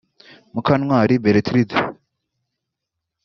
Mukantwari 0.53 1.13
Berthilde 1.23 1.77